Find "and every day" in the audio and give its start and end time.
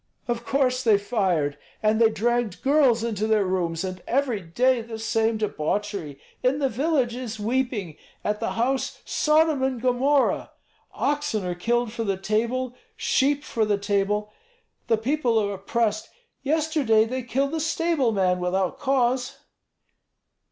3.83-4.81